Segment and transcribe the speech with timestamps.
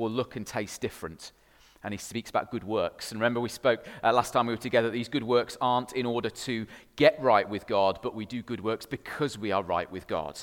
[0.00, 1.32] will look and taste different.
[1.82, 3.10] And he speaks about good works.
[3.10, 6.04] And remember, we spoke uh, last time we were together these good works aren't in
[6.04, 9.90] order to get right with God, but we do good works because we are right
[9.90, 10.38] with God.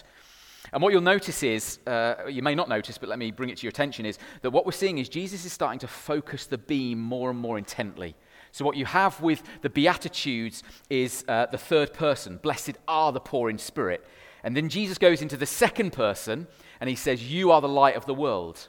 [0.74, 3.58] And what you'll notice is, uh, you may not notice, but let me bring it
[3.58, 6.58] to your attention, is that what we're seeing is Jesus is starting to focus the
[6.58, 8.16] beam more and more intently.
[8.52, 13.20] So, what you have with the Beatitudes is uh, the third person Blessed are the
[13.20, 14.06] poor in spirit.
[14.44, 16.48] And then Jesus goes into the second person
[16.80, 18.68] and he says, You are the light of the world.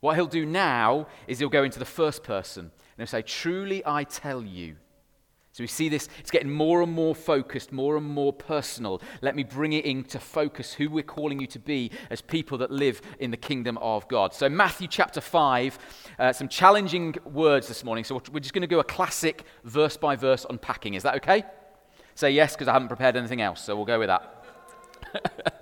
[0.00, 3.82] What he'll do now is he'll go into the first person and he'll say, Truly
[3.84, 4.76] I tell you.
[5.52, 9.02] So we see this, it's getting more and more focused, more and more personal.
[9.20, 12.70] Let me bring it into focus who we're calling you to be as people that
[12.70, 14.32] live in the kingdom of God.
[14.32, 15.78] So, Matthew chapter 5,
[16.20, 18.04] uh, some challenging words this morning.
[18.04, 20.94] So, we're just going to go a classic verse by verse unpacking.
[20.94, 21.42] Is that okay?
[22.14, 25.56] Say yes, because I haven't prepared anything else, so we'll go with that.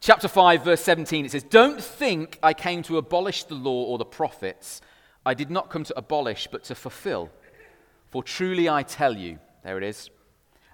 [0.00, 3.98] chapter 5, verse 17, it says, Don't think I came to abolish the law or
[3.98, 4.80] the prophets.
[5.24, 7.30] I did not come to abolish, but to fulfill.
[8.10, 10.10] For truly I tell you, there it is,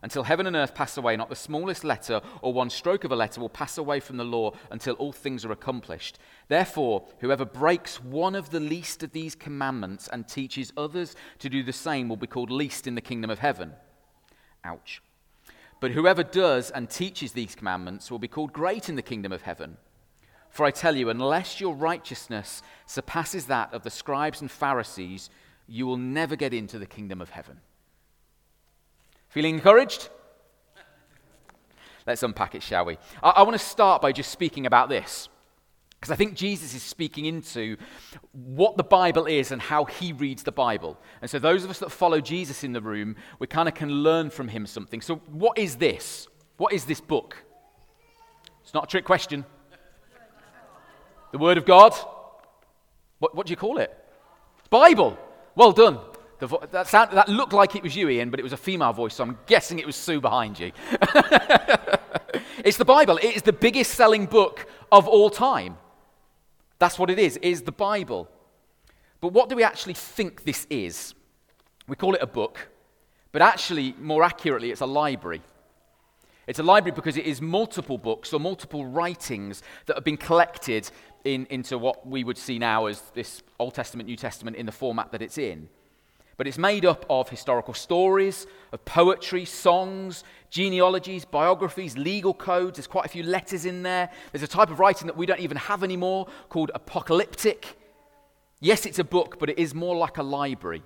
[0.03, 3.17] until heaven and earth pass away, not the smallest letter or one stroke of a
[3.17, 6.19] letter will pass away from the law until all things are accomplished.
[6.49, 11.63] Therefore, whoever breaks one of the least of these commandments and teaches others to do
[11.63, 13.73] the same will be called least in the kingdom of heaven.
[14.65, 15.01] Ouch.
[15.83, 19.43] But whoever does and teaches these commandments will be called great in the kingdom of
[19.43, 19.79] heaven.
[20.49, 25.29] For I tell you, unless your righteousness surpasses that of the scribes and Pharisees,
[25.67, 27.59] you will never get into the kingdom of heaven.
[29.29, 30.09] Feeling encouraged?
[32.07, 32.97] Let's unpack it, shall we?
[33.21, 35.29] I, I want to start by just speaking about this.
[36.03, 37.77] Because I think Jesus is speaking into
[38.33, 40.99] what the Bible is and how he reads the Bible.
[41.21, 43.89] And so, those of us that follow Jesus in the room, we kind of can
[43.89, 45.01] learn from him something.
[45.01, 46.27] So, what is this?
[46.57, 47.45] What is this book?
[48.65, 49.45] It's not a trick question.
[51.31, 51.95] The Word of God?
[53.21, 53.97] What, what do you call it?
[54.71, 55.17] Bible.
[55.55, 56.01] Well done.
[56.41, 58.93] Vo- that, sound, that looked like it was you, Ian, but it was a female
[58.93, 60.73] voice, so I'm guessing it was Sue behind you.
[62.65, 63.19] it's the Bible.
[63.19, 65.77] It is the biggest selling book of all time.
[66.83, 68.29] That's what it is, it is the Bible.
[69.21, 71.15] But what do we actually think this is?
[71.87, 72.71] We call it a book,
[73.31, 75.43] but actually, more accurately, it's a library.
[76.49, 80.91] It's a library because it is multiple books or multiple writings that have been collected
[81.23, 84.73] in, into what we would see now as this Old Testament, New Testament in the
[84.73, 85.69] format that it's in.
[86.43, 92.79] But it's made up of historical stories, of poetry, songs, genealogies, biographies, legal codes.
[92.79, 94.11] There's quite a few letters in there.
[94.33, 97.79] There's a type of writing that we don't even have anymore called apocalyptic.
[98.59, 100.83] Yes, it's a book, but it is more like a library.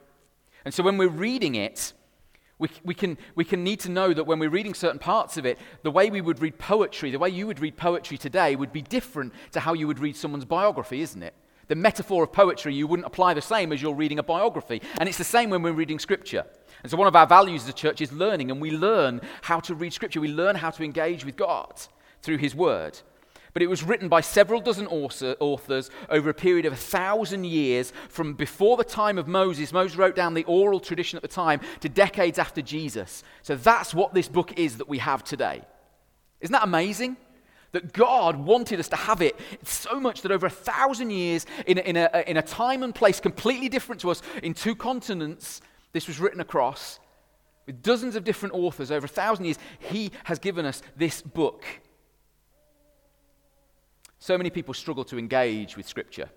[0.67, 1.94] And so when we're reading it,
[2.59, 5.47] we, we, can, we can need to know that when we're reading certain parts of
[5.47, 8.75] it, the way we would read poetry, the way you would read poetry today, would
[8.75, 11.33] be different to how you would read someone's biography, isn't it?
[11.69, 14.82] The metaphor of poetry, you wouldn't apply the same as you're reading a biography.
[14.99, 16.44] And it's the same when we're reading scripture.
[16.82, 19.60] And so, one of our values as a church is learning, and we learn how
[19.60, 20.21] to read scripture.
[20.21, 21.75] We learn how to engage with God
[22.22, 23.00] through his word
[23.56, 27.91] but it was written by several dozen authors over a period of a thousand years
[28.10, 29.72] from before the time of Moses.
[29.72, 33.25] Moses wrote down the oral tradition at the time to decades after Jesus.
[33.41, 35.62] So that's what this book is that we have today.
[36.43, 37.16] Isn't that amazing?
[37.76, 41.76] That God wanted us to have it so much that over a thousand years, in
[41.76, 45.60] a, in, a, in a time and place completely different to us, in two continents,
[45.92, 47.00] this was written across.
[47.66, 51.66] With dozens of different authors over a thousand years, He has given us this book.
[54.20, 56.31] So many people struggle to engage with Scripture.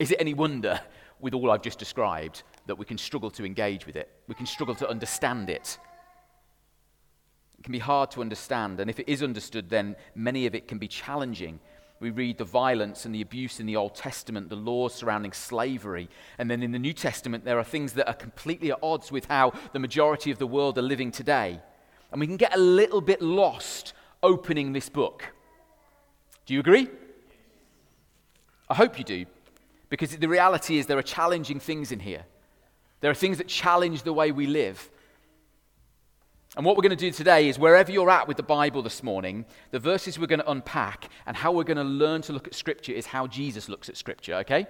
[0.00, 0.80] Is it any wonder,
[1.20, 4.10] with all I've just described, that we can struggle to engage with it?
[4.26, 5.78] We can struggle to understand it.
[7.58, 10.68] It can be hard to understand, and if it is understood, then many of it
[10.68, 11.58] can be challenging.
[12.00, 16.08] We read the violence and the abuse in the Old Testament, the laws surrounding slavery.
[16.38, 19.26] And then in the New Testament, there are things that are completely at odds with
[19.26, 21.60] how the majority of the world are living today.
[22.12, 25.24] And we can get a little bit lost opening this book.
[26.46, 26.88] Do you agree?
[28.70, 29.26] I hope you do,
[29.88, 32.24] because the reality is there are challenging things in here.
[33.00, 34.88] There are things that challenge the way we live.
[36.58, 39.04] And what we're going to do today is wherever you're at with the Bible this
[39.04, 42.48] morning, the verses we're going to unpack and how we're going to learn to look
[42.48, 44.66] at Scripture is how Jesus looks at Scripture, okay?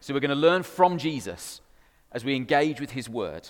[0.00, 1.60] So we're going to learn from Jesus
[2.12, 3.46] as we engage with His Word.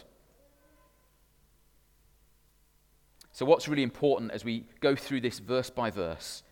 [3.30, 6.42] So, what's really important as we go through this verse by verse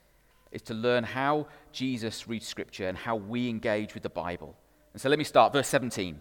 [0.52, 4.56] is to learn how Jesus reads Scripture and how we engage with the Bible.
[4.93, 6.20] And so let me start, verse 17.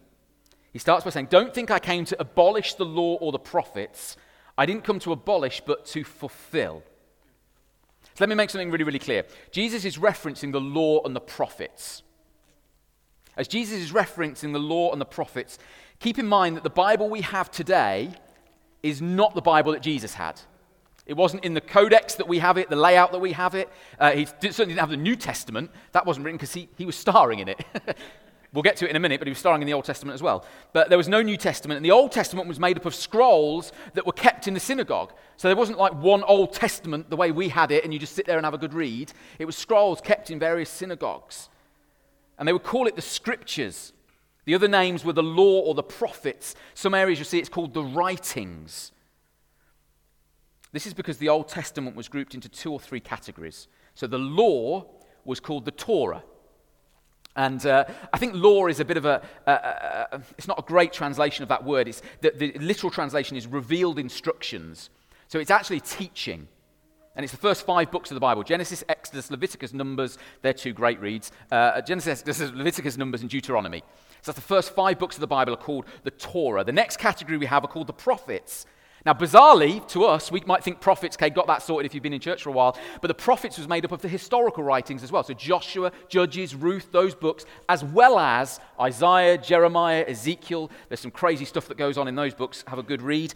[0.74, 4.18] He starts by saying, Don't think I came to abolish the law or the prophets.
[4.58, 6.84] I didn't come to abolish, but to fulfill.
[8.04, 9.26] So let me make something really, really clear.
[9.52, 12.04] Jesus is referencing the law and the prophets.
[13.36, 15.60] As Jesus is referencing the law and the prophets,
[16.00, 18.12] keep in mind that the Bible we have today
[18.82, 20.40] is not the Bible that Jesus had.
[21.06, 23.70] It wasn't in the codex that we have it, the layout that we have it.
[24.00, 25.70] Uh, he certainly didn't have the New Testament.
[25.92, 27.64] That wasn't written because he, he was starring in it.
[28.56, 30.16] we'll get to it in a minute, but he was starring in the Old Testament
[30.16, 30.46] as well.
[30.74, 33.72] But there was no New Testament, and the Old Testament was made up of scrolls
[33.94, 35.14] that were kept in the synagogue.
[35.38, 38.16] So there wasn't like one Old Testament the way we had it, and you just
[38.16, 39.12] sit there and have a good read.
[39.38, 41.50] It was scrolls kept in various synagogues.
[42.40, 43.94] And they would call it the scriptures.
[44.46, 46.56] The other names were the law or the prophets.
[46.74, 48.92] Some areas you see it's called the writings.
[50.72, 53.68] This is because the Old Testament was grouped into two or three categories.
[53.96, 54.86] So the law
[55.24, 56.24] was called the Torah.
[57.36, 60.58] And uh, I think law is a bit of a, a, a, a, it's not
[60.60, 61.88] a great translation of that word.
[61.88, 64.90] It's, the, the literal translation is revealed instructions.
[65.28, 66.48] So it's actually teaching.
[67.16, 70.18] And it's the first five books of the Bible Genesis, Exodus, Leviticus, Numbers.
[70.42, 71.32] They're two great reads.
[71.52, 73.84] Uh, Genesis, Leviticus, Numbers, and Deuteronomy.
[74.22, 76.64] So that's the first five books of the Bible are called the Torah.
[76.64, 78.66] The next category we have are called the prophets.
[79.06, 82.14] Now, bizarrely, to us, we might think prophets, okay, got that sorted if you've been
[82.14, 85.04] in church for a while, but the prophets was made up of the historical writings
[85.04, 85.24] as well.
[85.24, 90.72] So Joshua, Judges, Ruth, those books, as well as Isaiah, Jeremiah, Ezekiel.
[90.90, 92.64] There's some crazy stuff that goes on in those books.
[92.68, 93.36] Have a good read.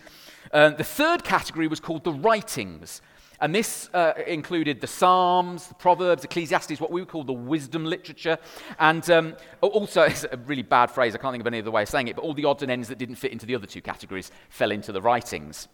[0.51, 3.04] Uh, the third category was called the writings.
[3.42, 7.86] And this uh, included the Psalms, the Proverbs, Ecclesiastes, what we would call the wisdom
[7.86, 8.38] literature.
[8.80, 11.84] And um, also, it's a really bad phrase, I can't think of any other way
[11.84, 13.68] of saying it, but all the odds and ends that didn't fit into the other
[13.68, 15.68] two categories fell into the writings.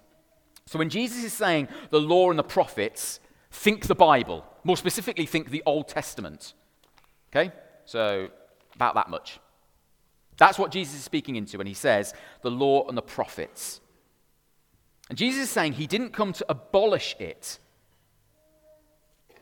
[0.68, 3.20] So when Jesus is saying the law and the prophets,
[3.52, 4.46] think the Bible.
[4.64, 6.54] More specifically, think the Old Testament.
[7.30, 7.52] Okay?
[7.86, 8.30] So,
[8.74, 9.40] about that much.
[10.38, 13.80] That's what Jesus is speaking into when he says the law and the prophets.
[15.10, 17.60] And Jesus is saying he didn't come to abolish it,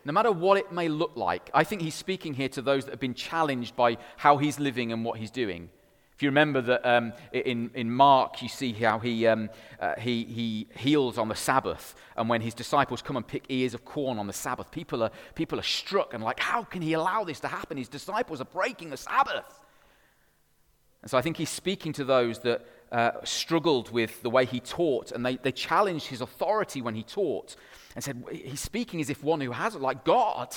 [0.06, 1.50] no matter what it may look like.
[1.54, 4.92] I think he's speaking here to those that have been challenged by how he's living
[4.92, 5.70] and what he's doing.
[6.16, 9.50] If you remember that um, in, in Mark, you see how he, um,
[9.80, 11.96] uh, he, he heals on the Sabbath.
[12.16, 15.12] And when his disciples come and pick ears of corn on the Sabbath, people are,
[15.34, 17.78] people are struck and like, how can he allow this to happen?
[17.78, 19.60] His disciples are breaking the Sabbath.
[21.02, 24.60] And so I think he's speaking to those that uh, struggled with the way he
[24.60, 27.56] taught, and they, they challenged his authority when he taught
[27.96, 30.56] and said, He's speaking as if one who has like God.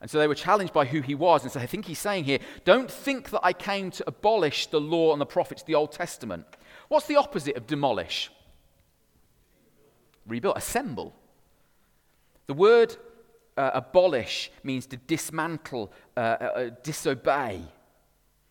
[0.00, 1.42] And so they were challenged by who he was.
[1.42, 4.80] And so I think he's saying here, don't think that I came to abolish the
[4.80, 6.46] law and the prophets, the Old Testament.
[6.86, 8.30] What's the opposite of demolish?
[10.28, 11.16] Rebuild, assemble.
[12.46, 12.96] The word
[13.56, 17.62] uh, abolish means to dismantle, uh, uh disobey.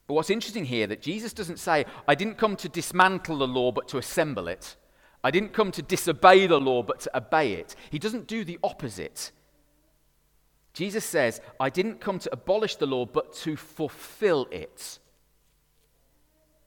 [0.07, 3.71] But what's interesting here that Jesus doesn't say, I didn't come to dismantle the law
[3.71, 4.77] but to assemble it.
[5.24, 7.75] I didn't come to disobey the law but to obey it.
[7.92, 9.31] He doesn't do the opposite.
[10.74, 15.00] Jesus says, I didn't come to abolish the law but to fulfill it.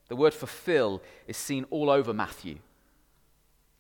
[0.08, 2.58] The word fulfill is seen all over Matthew.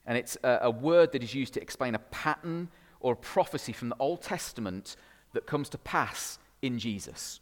[0.06, 2.68] And it's a, a, word that is used to explain a pattern
[3.00, 4.96] or a prophecy from the Old Testament
[5.32, 7.40] that comes to pass in Jesus.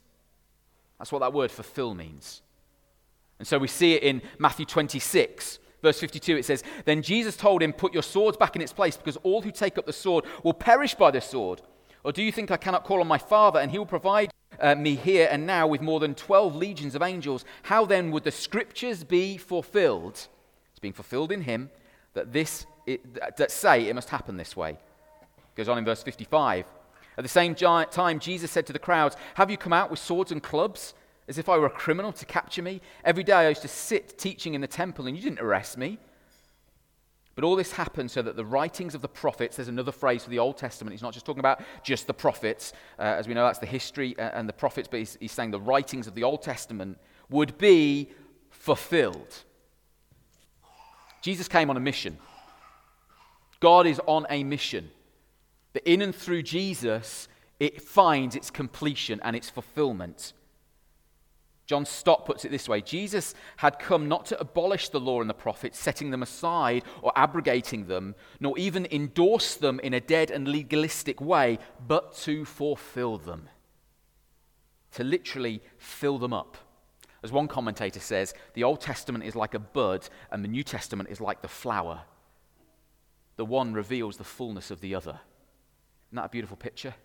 [0.99, 2.41] That's what that word fulfill means.
[3.39, 6.37] And so we see it in Matthew 26, verse 52.
[6.37, 9.41] It says, Then Jesus told him, Put your swords back in its place, because all
[9.41, 11.61] who take up the sword will perish by the sword.
[12.03, 14.75] Or do you think I cannot call on my Father, and he will provide uh,
[14.75, 17.45] me here and now with more than 12 legions of angels?
[17.63, 20.27] How then would the scriptures be fulfilled?
[20.71, 21.69] It's being fulfilled in him
[22.13, 24.71] that this it, that say it must happen this way.
[24.71, 26.65] It goes on in verse 55.
[27.19, 30.31] At the same time, Jesus said to the crowds, Have you come out with swords
[30.31, 30.93] and clubs,
[31.27, 32.79] as if I were a criminal to capture me?
[33.03, 35.99] Every day I used to sit teaching in the temple, and you didn't arrest me.
[37.35, 40.29] But all this happened so that the writings of the prophets, there's another phrase for
[40.29, 40.93] the Old Testament.
[40.93, 42.71] He's not just talking about just the prophets.
[42.97, 45.51] Uh, as we know, that's the history uh, and the prophets, but he's, he's saying
[45.51, 46.97] the writings of the Old Testament
[47.29, 48.11] would be
[48.49, 49.43] fulfilled.
[51.21, 52.17] Jesus came on a mission.
[53.59, 54.89] God is on a mission.
[55.73, 57.27] That in and through Jesus,
[57.59, 60.33] it finds its completion and its fulfillment.
[61.69, 65.29] John Stott puts it this way Jesus had come not to abolish the law and
[65.29, 70.31] the prophets, setting them aside or abrogating them, nor even endorse them in a dead
[70.31, 73.49] and legalistic way, but to fulfill them.
[74.93, 76.57] To literally fill them up.
[77.21, 81.09] As one commentator says, the Old Testament is like a bud, and the New Testament
[81.09, 82.01] is like the flower.
[83.35, 85.19] The one reveals the fullness of the other.
[86.09, 86.95] Isn't that a beautiful picture?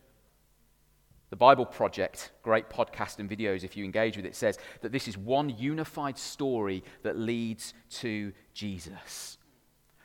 [1.30, 5.08] The Bible Project, great podcast and videos if you engage with it, says that this
[5.08, 9.36] is one unified story that leads to Jesus.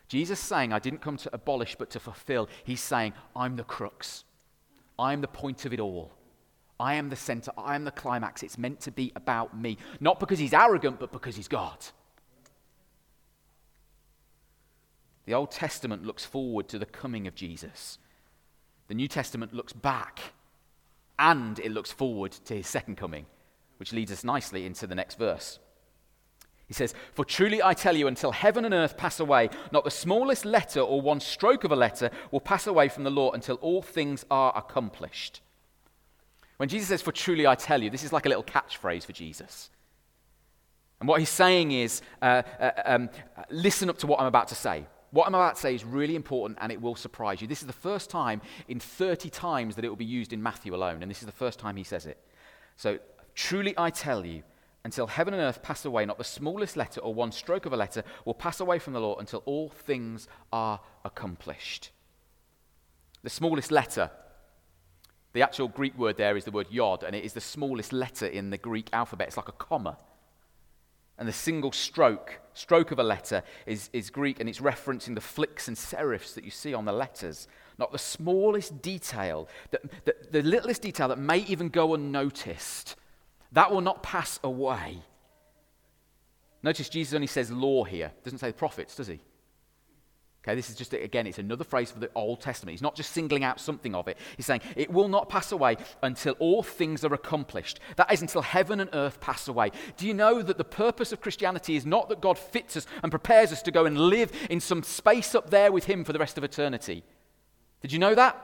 [0.07, 2.49] Jesus saying, I didn't come to abolish but to fulfill.
[2.63, 4.25] He's saying, I'm the crux.
[4.97, 6.11] I'm the point of it all.
[6.79, 7.51] I am the center.
[7.57, 8.41] I am the climax.
[8.41, 9.77] It's meant to be about me.
[9.99, 11.77] Not because he's arrogant, but because he's God.
[15.25, 17.99] The Old Testament looks forward to the coming of Jesus.
[18.89, 20.33] The New Testament looks back
[21.17, 23.27] and it looks forward to his second coming,
[23.77, 25.59] which leads us nicely into the next verse.
[26.65, 29.91] He says, For truly I tell you, until heaven and earth pass away, not the
[29.91, 33.55] smallest letter or one stroke of a letter will pass away from the law until
[33.55, 35.41] all things are accomplished.
[36.57, 39.13] When Jesus says, For truly I tell you, this is like a little catchphrase for
[39.13, 39.69] Jesus.
[40.99, 43.09] And what he's saying is, uh, uh, um,
[43.49, 44.85] listen up to what I'm about to say.
[45.11, 47.47] What I'm about to say is really important and it will surprise you.
[47.47, 50.75] This is the first time in 30 times that it will be used in Matthew
[50.75, 52.19] alone, and this is the first time he says it.
[52.77, 52.99] So,
[53.33, 54.43] truly I tell you,
[54.83, 57.77] until heaven and earth pass away, not the smallest letter or one stroke of a
[57.77, 61.91] letter will pass away from the law until all things are accomplished.
[63.23, 64.09] The smallest letter,
[65.33, 68.25] the actual Greek word there is the word yod, and it is the smallest letter
[68.25, 69.27] in the Greek alphabet.
[69.27, 69.97] It's like a comma.
[71.19, 75.21] And the single stroke, stroke of a letter, is, is Greek, and it's referencing the
[75.21, 77.49] flicks and serifs that you see on the letters.
[77.77, 82.95] Not the smallest detail, the, the, the littlest detail that may even go unnoticed.
[83.51, 84.99] That will not pass away.
[86.63, 89.19] Notice Jesus only says law here, doesn't say the prophets, does he?
[90.49, 92.71] Okay, this is just, again, it's another phrase for the Old Testament.
[92.71, 94.17] He's not just singling out something of it.
[94.35, 97.79] He's saying, it will not pass away until all things are accomplished.
[97.97, 99.71] That is until heaven and earth pass away.
[99.95, 103.11] Do you know that the purpose of Christianity is not that God fits us and
[103.11, 106.19] prepares us to go and live in some space up there with Him for the
[106.19, 107.03] rest of eternity?
[107.83, 108.43] Did you know that?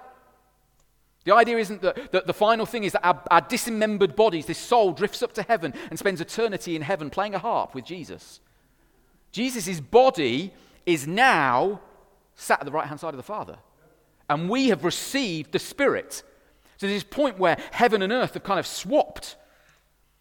[1.24, 4.60] The idea isn't that, that the final thing is that our, our dismembered bodies, this
[4.60, 8.42] soul, drifts up to heaven and spends eternity in heaven playing a harp with Jesus.
[9.32, 10.54] Jesus' body
[10.86, 11.82] is now
[12.36, 13.58] sat at the right hand side of the Father.
[14.30, 16.24] And we have received the Spirit.
[16.78, 19.36] So there's this point where heaven and earth have kind of swapped.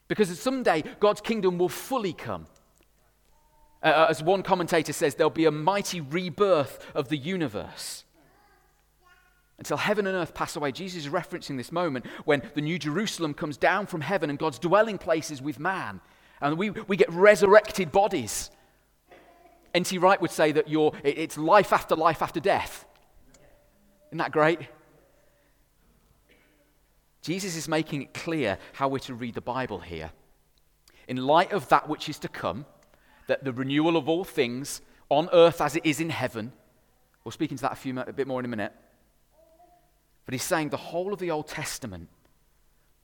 [0.08, 2.46] Because someday God's kingdom will fully come.
[3.82, 8.04] Uh, uh, as one commentator says, there'll be a mighty rebirth of the universe.
[9.58, 13.34] Until heaven and earth pass away, Jesus is referencing this moment when the New Jerusalem
[13.34, 16.00] comes down from heaven and God's dwelling places with man.
[16.40, 18.50] And we, we get resurrected bodies.
[19.74, 19.98] N.T.
[19.98, 22.86] Wright would say that you're, it's life after life after death.
[24.10, 24.60] Isn't that great?
[27.20, 30.12] Jesus is making it clear how we're to read the Bible here.
[31.08, 32.66] In light of that which is to come,
[33.26, 36.52] that the renewal of all things on earth as it is in heaven,
[37.24, 38.72] we'll speak into that a, few, a bit more in a minute.
[40.24, 42.08] But he's saying the whole of the Old Testament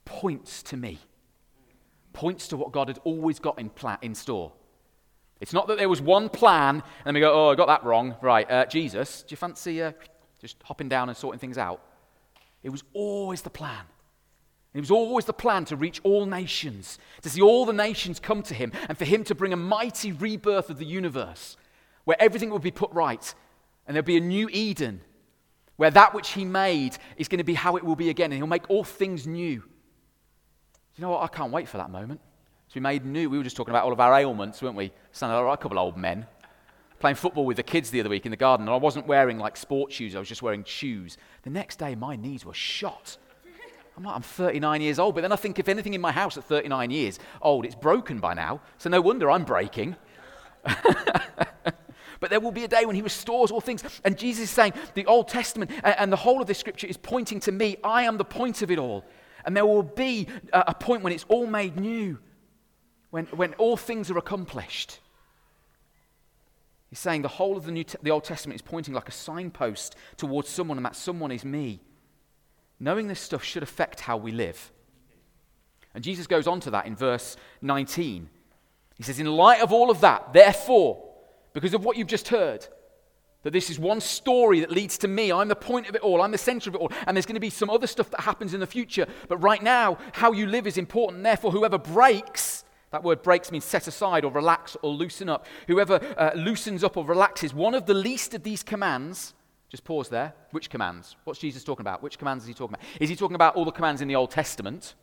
[0.05, 0.99] points to me,
[2.13, 4.53] points to what God had always got in, pla- in store.
[5.41, 7.85] It's not that there was one plan and then we go, oh, I got that
[7.85, 8.17] wrong.
[8.21, 9.93] Right, uh, Jesus, do you fancy uh,
[10.41, 11.83] just hopping down and sorting things out?
[12.63, 13.85] It was always the plan.
[14.75, 18.43] It was always the plan to reach all nations, to see all the nations come
[18.45, 21.57] to him, and for him to bring a mighty rebirth of the universe
[22.05, 23.35] where everything would be put right
[23.87, 25.01] and there'll be a new Eden
[25.77, 28.35] where that which he made is going to be how it will be again, and
[28.35, 29.63] he'll make all things new.
[30.95, 31.23] You know what?
[31.23, 32.21] I can't wait for that moment.
[32.71, 33.29] So we made new.
[33.29, 34.93] We were just talking about all of our ailments, weren't we?
[35.11, 36.25] Sounded like a couple of old men.
[37.01, 39.39] Playing football with the kids the other week in the garden, and I wasn't wearing
[39.39, 41.17] like sports shoes, I was just wearing shoes.
[41.43, 43.17] The next day, my knees were shot.
[43.97, 46.39] I'm like, I'm 39 years old, but then I think if anything in my house
[46.39, 49.97] at 39 years old, it's broken by now, so no wonder I'm breaking.
[50.65, 53.83] but there will be a day when he restores all things.
[54.05, 57.41] And Jesus is saying the Old Testament and the whole of this scripture is pointing
[57.41, 57.79] to me.
[57.83, 59.05] I am the point of it all.
[59.45, 62.21] And there will be a point when it's all made new
[63.11, 65.01] when, when all things are accomplished.
[66.89, 69.95] He's saying the whole of the, New the Old Testament is pointing like a signpost
[70.17, 71.81] towards someone, and that someone is me.
[72.81, 74.73] Knowing this stuff should affect how we live.
[75.95, 78.29] And Jesus goes on to that in verse 19.
[78.97, 81.09] He says, In light of all of that, therefore,
[81.53, 82.67] because of what you've just heard,
[83.43, 85.33] that this is one story that leads to me.
[85.33, 86.21] I'm the point of it all.
[86.21, 86.93] I'm the center of it all.
[87.07, 89.07] And there's going to be some other stuff that happens in the future.
[89.29, 91.23] But right now, how you live is important.
[91.23, 95.47] Therefore, whoever breaks that word breaks means set aside or relax or loosen up.
[95.69, 99.33] Whoever uh, loosens up or relaxes one of the least of these commands,
[99.69, 100.35] just pause there.
[100.51, 101.15] Which commands?
[101.25, 102.03] What's Jesus talking about?
[102.03, 102.87] Which commands is he talking about?
[103.01, 104.95] Is he talking about all the commands in the Old Testament?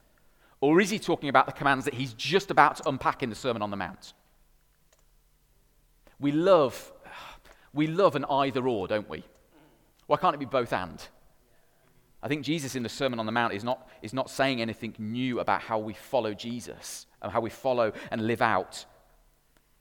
[0.59, 3.35] Or is he talking about the commands that he's just about to unpack in the
[3.35, 4.13] Sermon on the Mount?
[6.19, 6.91] We love,
[7.73, 9.23] we love an either or, don't we?
[10.07, 11.05] Why can't it be both and?
[12.21, 14.95] I think Jesus in the Sermon on the Mount is not, is not saying anything
[14.97, 18.85] new about how we follow Jesus and how we follow and live out.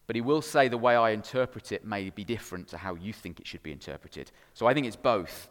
[0.07, 3.13] But he will say the way I interpret it may be different to how you
[3.13, 4.31] think it should be interpreted.
[4.55, 5.51] So I think it's both.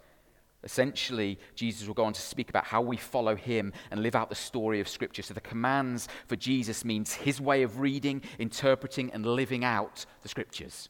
[0.63, 4.29] Essentially, Jesus will go on to speak about how we follow him and live out
[4.29, 5.21] the story of Scripture.
[5.21, 10.29] So the commands for Jesus means his way of reading, interpreting, and living out the
[10.29, 10.89] Scriptures.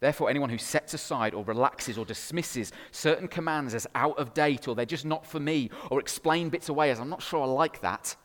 [0.00, 4.66] Therefore, anyone who sets aside or relaxes or dismisses certain commands as out of date
[4.66, 7.46] or they're just not for me or explain bits away as I'm not sure I
[7.46, 8.16] like that.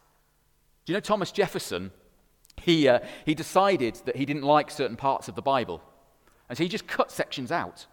[0.85, 1.91] Do you know Thomas Jefferson?
[2.61, 5.81] He, uh, he decided that he didn't like certain parts of the Bible.
[6.47, 7.87] And so he just cut sections out.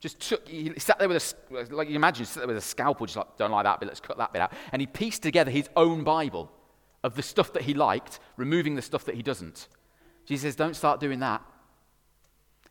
[0.00, 3.06] Just took, he sat there with a, like you imagine, sat there with a scalpel,
[3.06, 4.52] just like, don't like that bit, let's cut that bit out.
[4.72, 6.50] And he pieced together his own Bible
[7.04, 9.68] of the stuff that he liked, removing the stuff that he doesn't.
[10.26, 11.42] Jesus says, don't start doing that.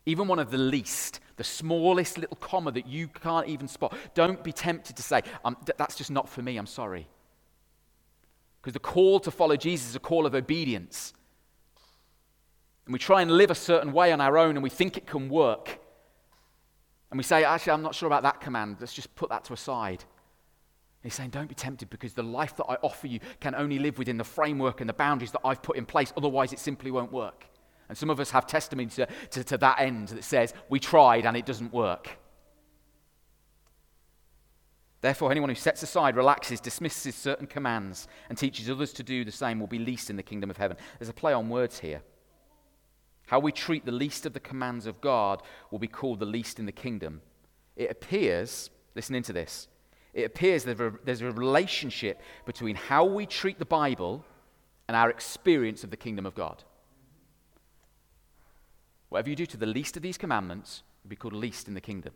[0.04, 4.42] Even one of the least, the smallest little comma that you can't even spot, don't
[4.42, 5.22] be tempted to say,
[5.78, 7.06] that's just not for me, I'm sorry.
[8.62, 11.14] Because the call to follow Jesus is a call of obedience.
[12.86, 15.06] And we try and live a certain way on our own and we think it
[15.06, 15.80] can work.
[17.10, 18.76] And we say, actually, I'm not sure about that command.
[18.78, 20.04] Let's just put that to a side.
[21.02, 23.98] he's saying, don't be tempted because the life that I offer you can only live
[23.98, 26.12] within the framework and the boundaries that I've put in place.
[26.16, 27.46] Otherwise, it simply won't work.
[27.88, 31.26] And some of us have testimony to, to, to that end that says, we tried
[31.26, 32.16] and it doesn't work.
[35.02, 39.32] Therefore, anyone who sets aside, relaxes, dismisses certain commands, and teaches others to do the
[39.32, 40.76] same will be least in the kingdom of heaven.
[40.98, 42.02] There's a play on words here.
[43.26, 45.42] How we treat the least of the commands of God
[45.72, 47.20] will be called the least in the kingdom.
[47.74, 49.66] It appears, listen into this,
[50.14, 54.24] it appears that there's a relationship between how we treat the Bible
[54.86, 56.62] and our experience of the kingdom of God.
[59.08, 61.80] Whatever you do to the least of these commandments will be called least in the
[61.80, 62.12] kingdom.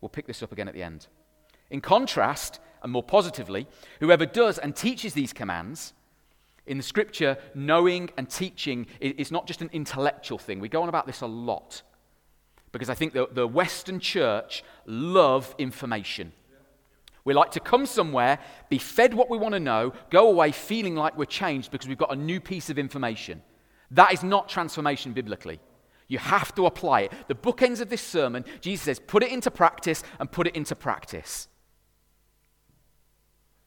[0.00, 1.06] We'll pick this up again at the end.
[1.70, 3.66] In contrast, and more positively,
[4.00, 5.92] whoever does and teaches these commands
[6.66, 10.60] in the scripture, knowing and teaching is not just an intellectual thing.
[10.60, 11.82] We go on about this a lot
[12.72, 16.32] because I think the, the Western church love information.
[17.24, 20.94] We like to come somewhere, be fed what we want to know, go away feeling
[20.94, 23.42] like we're changed because we've got a new piece of information.
[23.90, 25.58] That is not transformation biblically.
[26.06, 27.12] You have to apply it.
[27.26, 30.76] The bookends of this sermon, Jesus says, put it into practice and put it into
[30.76, 31.48] practice.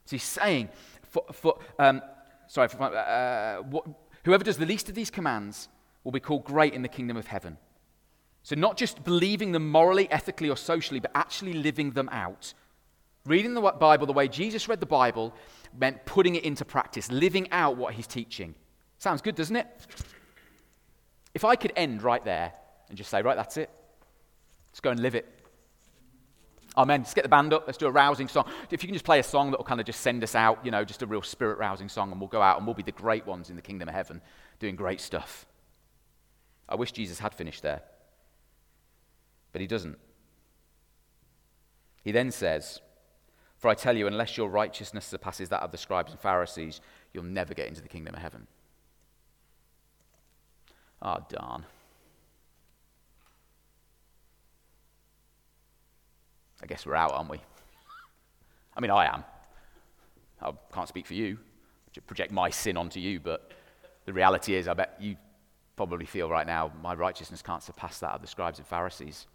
[0.09, 0.69] So he's saying,
[1.03, 2.01] for, for, um,
[2.47, 3.85] sorry, for, uh, what,
[4.25, 5.67] whoever does the least of these commands
[6.03, 7.59] will be called great in the kingdom of heaven.
[8.41, 12.55] So, not just believing them morally, ethically, or socially, but actually living them out.
[13.27, 15.31] Reading the Bible the way Jesus read the Bible
[15.77, 18.55] meant putting it into practice, living out what he's teaching.
[18.97, 19.67] Sounds good, doesn't it?
[21.35, 22.53] If I could end right there
[22.87, 23.69] and just say, right, that's it,
[24.71, 25.38] let's go and live it.
[26.79, 27.01] Amen.
[27.01, 27.65] Let's get the band up.
[27.67, 28.45] Let's do a rousing song.
[28.71, 30.63] If you can just play a song that will kind of just send us out,
[30.63, 32.83] you know, just a real spirit rousing song, and we'll go out and we'll be
[32.83, 34.21] the great ones in the kingdom of heaven
[34.59, 35.45] doing great stuff.
[36.69, 37.81] I wish Jesus had finished there,
[39.51, 39.97] but he doesn't.
[42.01, 42.79] He then says,
[43.57, 46.79] For I tell you, unless your righteousness surpasses that of the scribes and Pharisees,
[47.13, 48.47] you'll never get into the kingdom of heaven.
[51.01, 51.65] Ah, oh, darn.
[56.61, 57.39] I guess we're out, aren't we?
[58.75, 59.23] I mean, I am.
[60.41, 61.37] I can't speak for you,
[62.07, 63.51] project my sin onto you, but
[64.05, 65.17] the reality is, I bet you
[65.75, 69.27] probably feel right now, my righteousness can't surpass that of the scribes and Pharisees.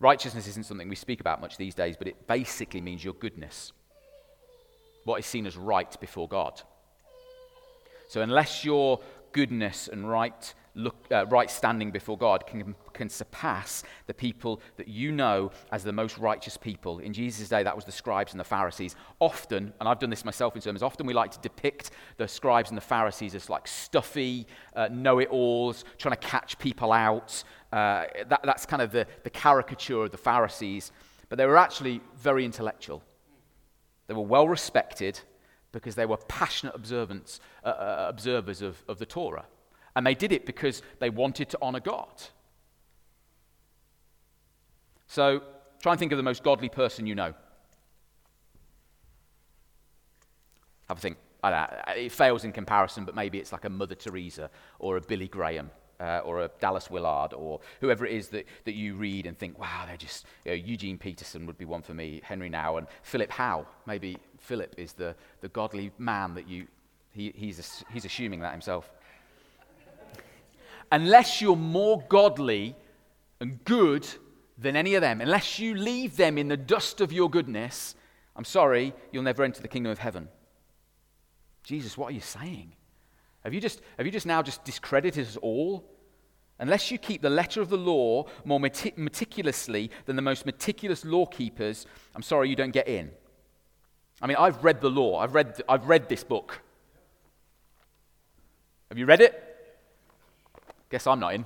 [0.00, 3.72] Righteousness isn't something we speak about much these days, but it basically means your goodness.
[5.04, 6.60] What is seen as right before God.
[8.08, 9.00] So, unless your
[9.32, 14.88] goodness and right look, uh, right standing before God can, can surpass the people that
[14.88, 16.98] you know as the most righteous people.
[16.98, 18.96] In Jesus' day, that was the scribes and the Pharisees.
[19.20, 22.70] Often, and I've done this myself in sermons, often we like to depict the scribes
[22.70, 27.42] and the Pharisees as like stuffy, uh, know it alls, trying to catch people out.
[27.72, 30.92] Uh, that, that's kind of the, the caricature of the Pharisees.
[31.28, 33.02] But they were actually very intellectual,
[34.06, 35.20] they were well respected
[35.70, 39.44] because they were passionate uh, uh, observers of, of the Torah.
[39.98, 42.22] And they did it because they wanted to honor God.
[45.08, 45.42] So
[45.82, 47.34] try and think of the most godly person you know.
[50.86, 51.16] Have a think.
[51.96, 55.72] it fails in comparison, but maybe it's like a Mother Teresa or a Billy Graham.
[55.98, 59.58] Uh, or a Dallas Willard, or whoever it is that, that you read and think,
[59.58, 62.86] wow, they're just, you know, Eugene Peterson would be one for me, Henri Nouwen, and
[63.02, 63.66] Philip Howe.
[63.84, 66.68] Maybe Philip is the, the godly man that you,
[67.10, 68.92] he, he's, he's assuming that himself
[70.90, 72.76] unless you're more godly
[73.40, 74.06] and good
[74.56, 77.94] than any of them, unless you leave them in the dust of your goodness,
[78.34, 80.28] I'm sorry, you'll never enter the kingdom of heaven.
[81.62, 82.72] Jesus, what are you saying?
[83.44, 85.84] Have you just, have you just now just discredited us all?
[86.58, 91.24] Unless you keep the letter of the law more meticulously than the most meticulous law
[91.24, 93.10] keepers, I'm sorry you don't get in.
[94.20, 96.60] I mean, I've read the law, I've read, I've read this book.
[98.88, 99.47] Have you read it?
[100.90, 101.44] Guess I'm not in.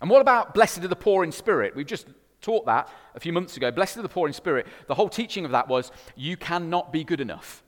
[0.00, 1.74] And what about blessed are the poor in spirit?
[1.74, 2.06] We've just
[2.42, 3.70] taught that a few months ago.
[3.70, 4.66] Blessed are the poor in spirit.
[4.86, 7.62] The whole teaching of that was you cannot be good enough.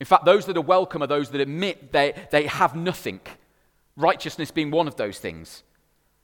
[0.00, 3.20] In fact, those that are welcome are those that admit they, they have nothing.
[3.96, 5.62] Righteousness being one of those things.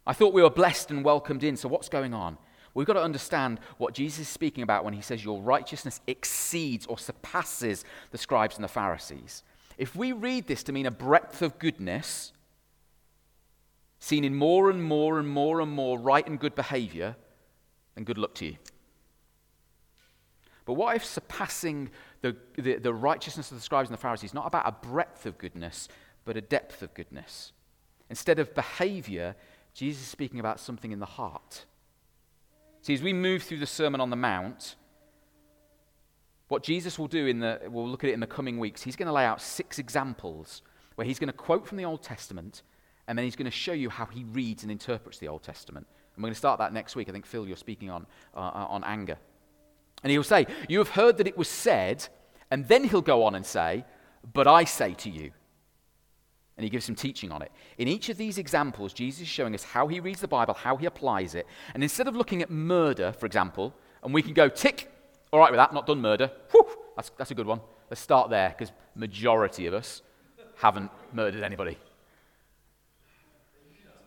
[0.07, 2.39] I thought we were blessed and welcomed in, so what's going on?
[2.75, 6.87] We've got to understand what Jesus is speaking about when he says your righteousness exceeds
[6.87, 9.43] or surpasses the scribes and the Pharisees.
[9.79, 12.33] If we read this to mean a breadth of goodness,
[14.01, 17.17] seen in more and more and more and more right and good behavior,
[17.95, 18.57] then good luck to you.
[20.65, 24.35] But what if surpassing the, the, the, righteousness of the scribes and the Pharisees is
[24.35, 25.89] not about a breadth of goodness,
[26.27, 27.53] but a depth of goodness?
[28.11, 29.35] Instead of behavior,
[29.73, 31.65] Jesus is speaking about something in the heart.
[32.83, 34.75] See, as we move through the Sermon on the Mount,
[36.49, 38.97] what Jesus will do in the, we'll look at it in the coming weeks, he's
[38.97, 40.63] going to lay out six examples
[40.95, 42.63] where he's going to quote from the Old Testament
[43.07, 45.87] and then he's going to show you how he reads and interprets the Old Testament.
[46.15, 47.09] And we're going to start that next week.
[47.09, 49.17] I think, Phil, you're speaking on, uh, uh on anger.
[50.03, 52.07] And he'll say, You have heard that it was said,
[52.51, 53.85] and then he'll go on and say,
[54.33, 55.33] But I say to you
[56.59, 57.53] and he gives some teaching on it.
[57.79, 60.77] In each of these examples, Jesus is showing us how he reads the Bible, how
[60.77, 61.47] he applies it.
[61.73, 64.91] And instead of looking at murder, for example, and we can go tick,
[65.31, 66.31] all right with that, not done murder.
[66.51, 67.61] Whew, that's, that's a good one.
[67.91, 70.03] Let's start there because majority of us
[70.57, 71.79] haven't murdered anybody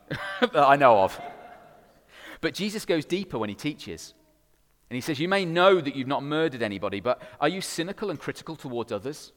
[0.42, 1.20] that I know of.
[2.42, 4.14] But Jesus goes deeper when he teaches.
[4.90, 8.10] And he says, You may know that you've not murdered anybody, but are you cynical
[8.10, 9.32] and critical towards others?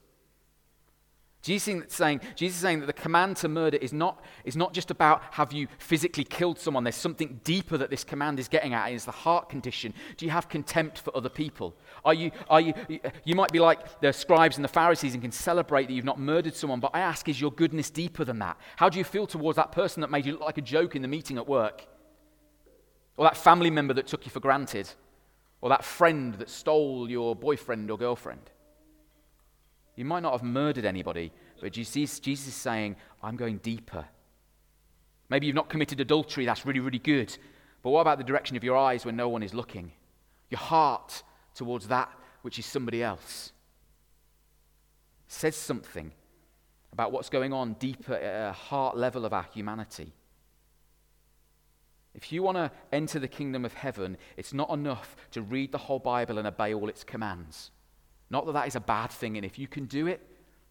[1.45, 4.73] Jesus is saying, Jesus is saying that the command to murder is not, is not
[4.73, 6.85] just about have you physically killed someone.
[6.85, 8.91] There's something deeper that this command is getting at.
[8.91, 9.93] It's the heart condition.
[10.17, 11.77] Do you have contempt for other people?
[12.03, 12.73] Are you, are you,
[13.25, 16.19] you might be like the scribes and the Pharisees and can celebrate that you've not
[16.19, 18.57] murdered someone, but I ask, is your goodness deeper than that?
[18.77, 21.03] How do you feel towards that person that made you look like a joke in
[21.03, 21.87] the meeting at work?
[23.19, 24.89] Or that family member that took you for granted?
[25.61, 28.51] Or that friend that stole your boyfriend or girlfriend?
[29.97, 34.05] You might not have murdered anybody, but Jesus, Jesus is saying, I'm going deeper.
[35.29, 37.37] Maybe you've not committed adultery, that's really, really good.
[37.83, 39.93] But what about the direction of your eyes when no one is looking?
[40.51, 41.23] Your heart
[41.55, 42.11] towards that
[42.43, 43.53] which is somebody else.
[45.27, 46.13] says something
[46.93, 50.13] about what's going on deeper at a heart level of our humanity.
[52.15, 55.79] If you want to enter the kingdom of heaven, it's not enough to read the
[55.79, 57.71] whole Bible and obey all its commands.
[58.35, 60.21] Not that that is a bad thing, and if you can do it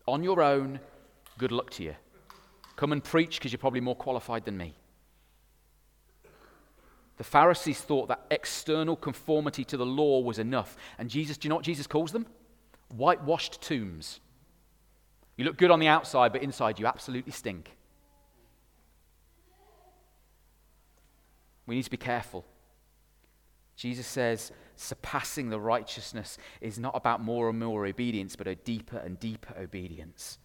[0.06, 0.82] on your own,
[1.38, 1.96] good luck to you.
[2.76, 4.74] Come and preach because you're probably more qualified than me.
[7.16, 10.76] The Pharisees thought that external conformity to the law was enough.
[10.98, 12.26] And Jesus, do you know what Jesus calls them?
[12.98, 14.20] Whitewashed tombs.
[15.38, 17.78] You look good on the outside, but inside you absolutely stink.
[21.66, 22.44] We need to be careful.
[23.76, 28.98] Jesus says, surpassing the righteousness is not about more and more obedience, but a deeper
[28.98, 30.38] and deeper obedience.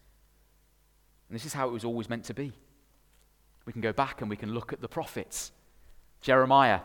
[1.29, 2.53] And this is how it was always meant to be.
[3.67, 5.53] We can go back and we can look at the prophets.
[6.23, 6.81] Jeremiah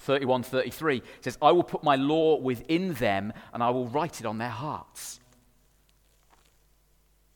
[0.00, 4.26] 31 33 says, I will put my law within them and I will write it
[4.26, 5.20] on their hearts.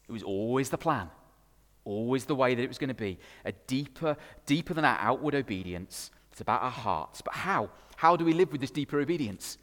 [0.09, 1.11] It was always the plan,
[1.85, 3.19] always the way that it was going to be.
[3.45, 6.13] A deeper, deeper than our outward obedience.
[6.31, 7.23] It's about our hearts.
[7.23, 7.71] But how?
[7.97, 9.59] How do we live with this deeper obedience?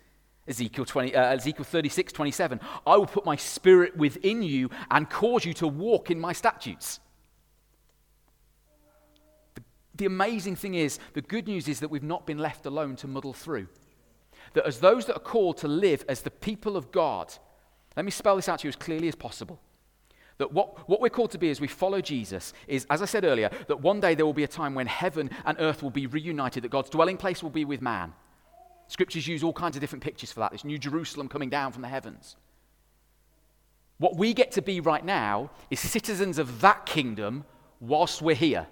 [0.48, 2.60] Ezekiel, 20, uh, Ezekiel 36, 27.
[2.86, 7.00] I will put my spirit within you and cause you to walk in my statutes.
[9.56, 9.62] The,
[9.96, 13.08] the amazing thing is, the good news is that we've not been left alone to
[13.08, 13.67] muddle through.
[14.54, 17.34] That as those that are called to live as the people of God,
[17.96, 19.62] let me spell this out to you as clearly as possible.
[20.39, 23.24] That what, what we're called to be as we follow Jesus is, as I said
[23.24, 26.08] earlier, that one day there will be a time when heaven and earth will be
[26.08, 28.13] reunited, that God's dwelling place will be with man.
[28.93, 30.51] Scriptures use all kinds of different pictures for that.
[30.51, 32.36] This new Jerusalem coming down from the heavens.
[33.97, 37.43] What we get to be right now is citizens of that kingdom
[37.79, 38.67] whilst we're here.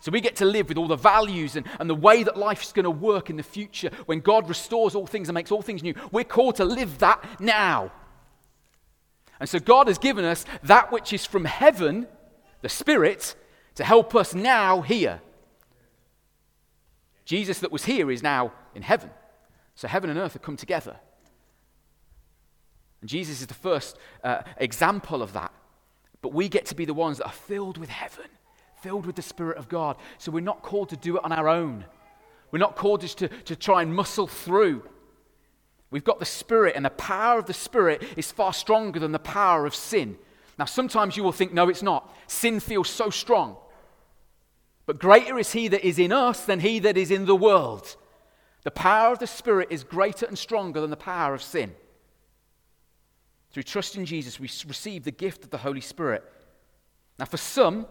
[0.00, 2.72] So we get to live with all the values and, and the way that life's
[2.72, 5.84] going to work in the future when God restores all things and makes all things
[5.84, 5.94] new.
[6.10, 7.92] We're called to live that now.
[9.38, 12.08] And so God has given us that which is from heaven,
[12.62, 13.36] the Spirit,
[13.76, 15.20] to help us now here.
[17.24, 19.10] Jesus that was here is now in heaven.
[19.74, 20.96] So heaven and earth have come together.
[23.00, 25.52] And Jesus is the first uh, example of that.
[26.22, 28.26] But we get to be the ones that are filled with heaven,
[28.80, 29.96] filled with the Spirit of God.
[30.18, 31.84] So we're not called to do it on our own.
[32.50, 34.88] We're not called just to, to try and muscle through.
[35.90, 39.18] We've got the Spirit, and the power of the Spirit is far stronger than the
[39.18, 40.16] power of sin.
[40.58, 42.14] Now, sometimes you will think, no, it's not.
[42.26, 43.56] Sin feels so strong.
[44.86, 47.96] But greater is He that is in us than He that is in the world.
[48.64, 51.74] The power of the Spirit is greater and stronger than the power of sin.
[53.52, 56.24] Through trust in Jesus, we receive the gift of the Holy Spirit.
[57.18, 57.86] Now, for some,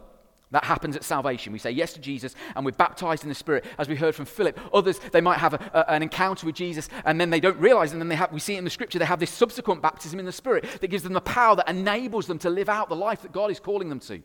[0.53, 1.51] that happens at salvation.
[1.51, 4.25] We say yes to Jesus and we're baptized in the Spirit, as we heard from
[4.25, 4.59] Philip.
[4.71, 7.91] Others, they might have a, a, an encounter with Jesus and then they don't realize,
[7.91, 10.19] and then they have, we see it in the scripture, they have this subsequent baptism
[10.19, 12.95] in the Spirit that gives them the power that enables them to live out the
[12.95, 14.21] life that God is calling them to.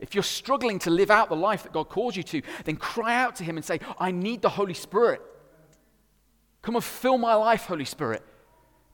[0.00, 3.16] If you're struggling to live out the life that God calls you to, then cry
[3.16, 5.20] out to Him and say, I need the Holy Spirit.
[6.62, 8.22] Come and fill my life, Holy Spirit.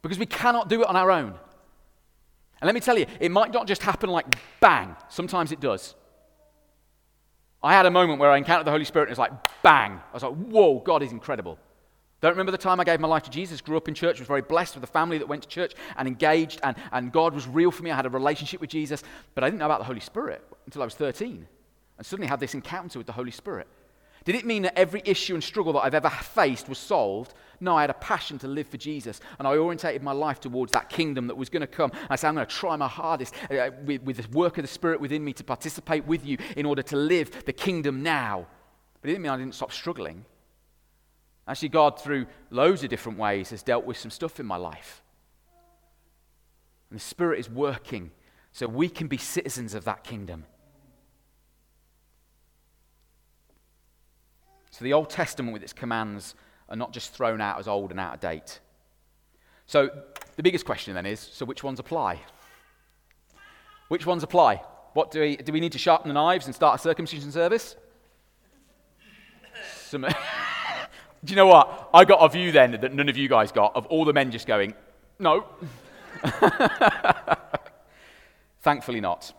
[0.03, 1.35] Because we cannot do it on our own.
[2.61, 4.27] And let me tell you, it might not just happen like
[4.61, 5.95] bang, sometimes it does.
[7.63, 9.93] I had a moment where I encountered the Holy Spirit and it was like bang.
[9.93, 11.59] I was like, whoa, God is incredible.
[12.21, 14.29] Don't remember the time I gave my life to Jesus, grew up in church, was
[14.29, 17.47] very blessed with a family that went to church and engaged, and, and God was
[17.47, 17.91] real for me.
[17.91, 19.03] I had a relationship with Jesus,
[19.35, 21.47] but I didn't know about the Holy Spirit until I was 13.
[21.97, 23.69] And suddenly had this encounter with the Holy Spirit.
[24.25, 27.35] Did it mean that every issue and struggle that I've ever faced was solved?
[27.61, 30.73] No, I had a passion to live for Jesus, and I orientated my life towards
[30.73, 31.93] that kingdom that was going to come.
[32.09, 34.69] I said, I'm going to try my hardest uh, with, with the work of the
[34.69, 38.47] Spirit within me to participate with you in order to live the kingdom now.
[39.03, 40.25] But it didn't mean I didn't stop struggling.
[41.47, 45.03] Actually, God, through loads of different ways, has dealt with some stuff in my life.
[46.89, 48.11] And the Spirit is working
[48.53, 50.45] so we can be citizens of that kingdom.
[54.75, 56.35] So the Old Testament, with its commands,
[56.69, 58.59] are not just thrown out as old and out of date.
[59.67, 59.89] So
[60.35, 62.21] the biggest question then is so which ones apply?
[63.87, 64.57] Which ones apply?
[64.95, 67.77] What do we, do we need to sharpen the knives and start a circumcision service?
[69.85, 70.03] Some.
[71.25, 71.91] Do you know what?
[71.95, 74.33] I got a view then that none of you guys got of all the men
[74.33, 74.75] just going,
[75.21, 75.47] no.
[78.61, 79.33] Thankfully not.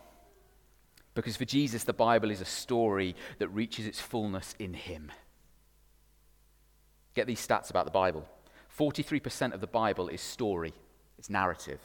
[1.14, 5.12] Because for Jesus, the Bible is a story that reaches its fullness in Him.
[7.16, 8.28] Get these stats about the Bible
[8.78, 10.74] 43% of the Bible is story,
[11.18, 11.80] it's narrative.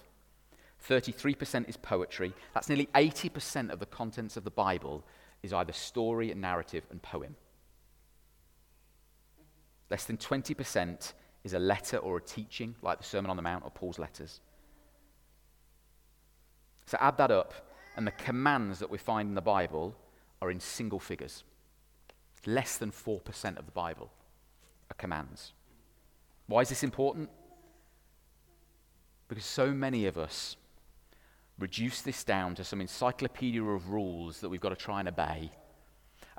[0.86, 2.34] 33% is poetry.
[2.54, 5.06] That's nearly 80% of the contents of the Bible
[5.42, 7.36] is either story and narrative and poem.
[9.90, 11.14] Less than 20%
[11.46, 14.42] is a letter or a teaching, like the Sermon on the Mount or Paul's letters.
[16.88, 17.54] So add that up,
[17.96, 19.96] and the commands that we find in the Bible
[20.42, 21.44] are in single figures.
[22.46, 24.10] Less than 4% of the Bible
[24.92, 25.54] are commands.
[26.48, 27.30] Why is this important?
[29.28, 30.58] Because so many of us
[31.58, 35.52] reduce this down to some encyclopedia of rules that we've got to try and obey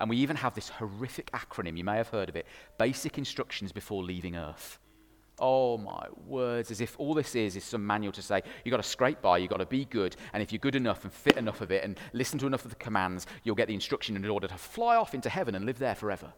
[0.03, 3.71] and we even have this horrific acronym, you may have heard of it Basic Instructions
[3.71, 4.81] Before Leaving Earth.
[5.38, 8.83] Oh my words, as if all this is is some manual to say you've got
[8.83, 11.37] to scrape by, you've got to be good, and if you're good enough and fit
[11.37, 14.25] enough of it and listen to enough of the commands, you'll get the instruction in
[14.25, 16.33] order to fly off into heaven and live there forever.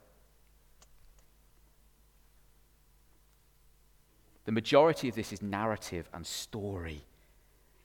[4.45, 7.05] The majority of this is narrative and story.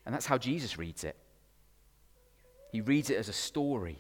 [0.06, 1.16] And that's how Jesus reads it.
[2.72, 3.98] He reads it as a story.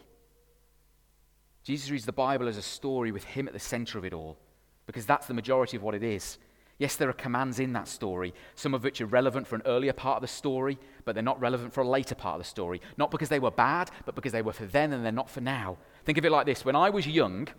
[1.64, 4.38] Jesus reads the Bible as a story with him at the center of it all,
[4.86, 6.38] because that's the majority of what it is.
[6.78, 9.92] Yes, there are commands in that story, some of which are relevant for an earlier
[9.92, 12.82] part of the story, but they're not relevant for a later part of the story.
[12.98, 15.42] Not because they were bad, but because they were for then and they're not for
[15.42, 15.78] now.
[16.06, 17.50] Think of it like this when I was young,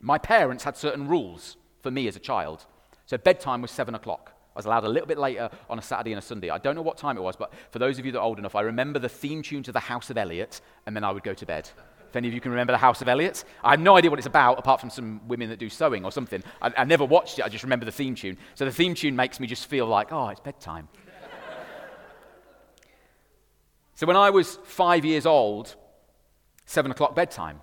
[0.00, 2.66] my parents had certain rules for me as a child.
[3.06, 4.32] So bedtime was seven o'clock.
[4.54, 6.48] I was allowed a little bit later on a Saturday and a Sunday.
[6.48, 8.38] I don't know what time it was, but for those of you that are old
[8.38, 11.24] enough, I remember the theme tune to the House of Eliott, and then I would
[11.24, 11.68] go to bed.
[12.08, 14.20] If any of you can remember the House of Eliott, I have no idea what
[14.20, 16.44] it's about apart from some women that do sewing or something.
[16.62, 18.38] I, I never watched it, I just remember the theme tune.
[18.54, 20.86] So the theme tune makes me just feel like, oh, it's bedtime.
[23.96, 25.74] so when I was five years old,
[26.66, 27.60] seven o'clock bedtime.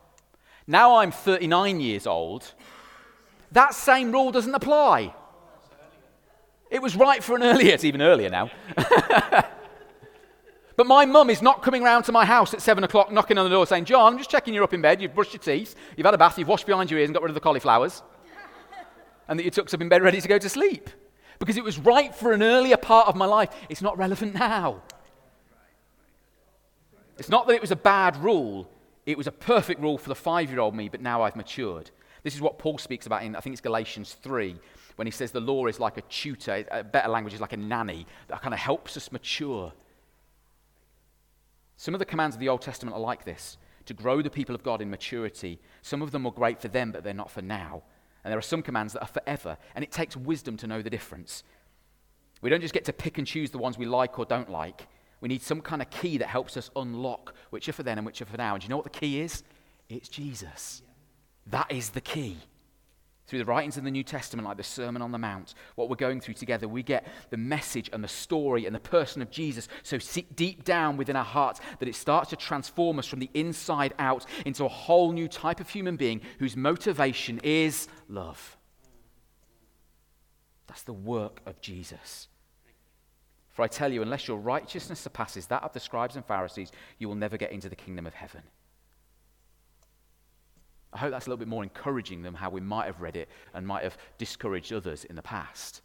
[0.68, 2.54] Now I'm 39 years old,
[3.54, 5.14] that same rule doesn't apply.
[6.72, 8.50] It was right for an earlier, it's even earlier now.
[10.82, 13.44] But my mum is not coming round to my house at seven o'clock knocking on
[13.46, 15.76] the door saying, John, I'm just checking you're up in bed, you've brushed your teeth,
[15.96, 18.02] you've had a bath, you've washed behind your ears and got rid of the cauliflowers,
[19.28, 20.90] and that you took up in bed ready to go to sleep.
[21.38, 23.50] Because it was right for an earlier part of my life.
[23.70, 24.82] It's not relevant now.
[27.20, 28.68] It's not that it was a bad rule,
[29.06, 31.92] it was a perfect rule for the five year old me, but now I've matured.
[32.24, 34.56] This is what Paul speaks about in, I think it's Galatians 3,
[35.02, 37.58] when he says the law is like a tutor, a better language is like a
[37.58, 39.74] nanny that kind of helps us mature
[41.76, 44.54] Some of the commands of the Old Testament are like this to grow the people
[44.54, 45.60] of God in maturity.
[45.82, 47.82] Some of them are great for them, but they're not for now.
[48.24, 50.92] And there are some commands that are forever, and it takes wisdom to know the
[50.92, 51.44] difference.
[52.44, 54.88] We don't just get to pick and choose the ones we like or don't like.
[55.20, 58.06] We need some kind of key that helps us unlock which are for then and
[58.06, 58.54] which are for now.
[58.54, 59.42] And do you know what the key is?
[59.90, 60.84] It's Jesus.
[61.48, 62.38] That is the key.
[63.32, 65.96] Through the writings of the New Testament, like the Sermon on the Mount, what we're
[65.96, 69.70] going through together, we get the message and the story and the person of Jesus
[69.84, 69.98] so
[70.36, 74.26] deep down within our hearts that it starts to transform us from the inside out
[74.46, 78.58] into a whole new type of human being whose motivation is love.
[80.68, 82.28] That's the work of Jesus.
[83.48, 87.08] For I tell you, unless your righteousness surpasses that of the scribes and Pharisees, you
[87.08, 88.42] will never get into the kingdom of heaven.
[90.94, 93.30] I hope that's a little bit more encouraging than how we might have read it
[93.54, 95.82] and might have discouraged others in the past.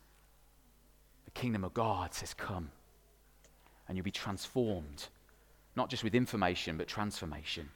[1.25, 2.71] The kingdom of God says, Come,
[3.87, 5.07] and you'll be transformed,
[5.77, 7.69] not just with information, but transformation.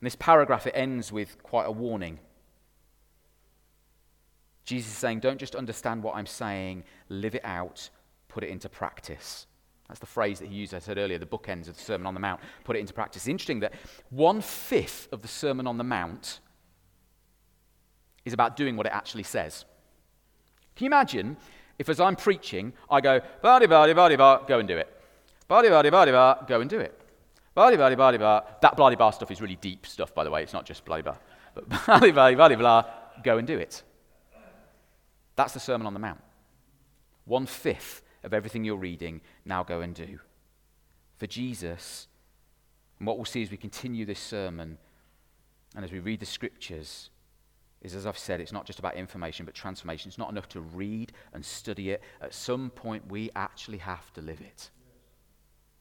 [0.00, 2.18] In this paragraph, it ends with quite a warning.
[4.64, 7.90] Jesus is saying, Don't just understand what I'm saying, live it out
[8.28, 9.46] put it into practice.
[9.88, 12.14] That's the phrase that he used, I said earlier, the bookends of the Sermon on
[12.14, 13.22] the Mount, put it into practice.
[13.22, 13.72] It's interesting that
[14.10, 16.40] one fifth of the Sermon on the Mount
[18.24, 19.64] is about doing what it actually says.
[20.76, 21.38] Can you imagine
[21.78, 24.94] if, as I'm preaching, I go, body, body, body, bar, go and do it.
[25.46, 27.00] Body, body, body, bar, go and do it.
[27.54, 28.44] Body, body, bar.
[28.60, 30.42] That bloody bar stuff is really deep stuff, by the way.
[30.42, 31.18] It's not just bloody bar.
[31.54, 32.84] But body, body, body, blah,
[33.24, 33.82] go and do it.
[35.34, 36.20] That's the Sermon on the Mount.
[37.24, 40.18] One fifth of everything you're reading, now go and do.
[41.16, 42.08] For Jesus,
[42.98, 44.78] and what we'll see as we continue this sermon
[45.74, 47.10] and as we read the scriptures,
[47.80, 50.08] is as I've said, it's not just about information, but transformation.
[50.08, 52.02] It's not enough to read and study it.
[52.20, 54.70] At some point, we actually have to live it.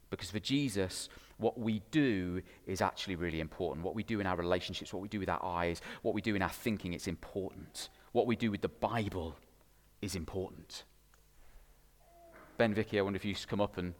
[0.09, 3.85] Because for Jesus, what we do is actually really important.
[3.85, 6.35] What we do in our relationships, what we do with our eyes, what we do
[6.35, 7.89] in our thinking, it's important.
[8.11, 9.35] What we do with the Bible
[10.01, 10.83] is important.
[12.57, 13.93] Ben Vicky, I wonder if you come up and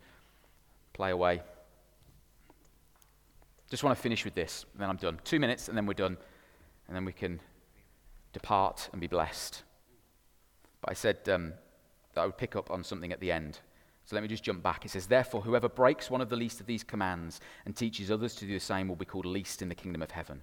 [0.94, 1.42] play away.
[3.70, 5.20] Just want to finish with this, and then I'm done.
[5.24, 6.18] Two minutes, and then we're done,
[6.88, 7.40] and then we can
[8.34, 9.64] depart and be blessed.
[10.82, 11.54] But I said um,
[12.14, 13.60] that I would pick up on something at the end.
[14.06, 14.86] So let me just jump back.
[14.86, 18.36] It says, Therefore, whoever breaks one of the least of these commands and teaches others
[18.36, 20.42] to do the same will be called least in the kingdom of heaven.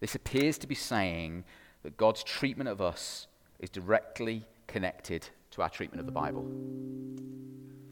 [0.00, 1.44] This appears to be saying
[1.82, 3.26] that God's treatment of us
[3.58, 6.46] is directly connected to our treatment of the Bible.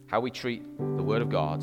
[0.06, 1.62] How we treat the Word of God.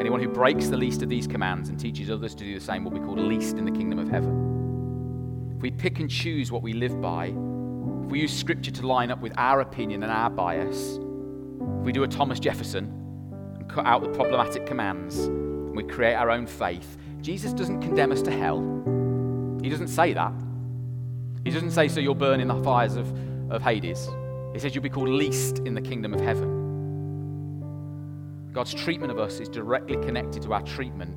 [0.00, 2.84] Anyone who breaks the least of these commands and teaches others to do the same
[2.84, 5.52] will be called least in the kingdom of heaven.
[5.56, 9.10] If we pick and choose what we live by, if we use Scripture to line
[9.10, 12.84] up with our opinion and our bias, if we do a Thomas Jefferson
[13.54, 18.10] and cut out the problematic commands, and we create our own faith, Jesus doesn't condemn
[18.10, 18.58] us to hell.
[19.62, 20.32] He doesn't say that.
[21.44, 23.12] He doesn't say, so you'll burn in the fires of,
[23.50, 24.08] of Hades.
[24.52, 26.60] He says you'll be called least in the kingdom of heaven.
[28.52, 31.16] God's treatment of us is directly connected to our treatment